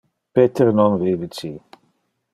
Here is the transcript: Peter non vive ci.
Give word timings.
Peter 0.33 0.69
non 0.73 0.97
vive 1.03 1.27
ci. 1.35 1.51